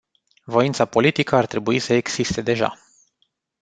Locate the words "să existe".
1.79-2.41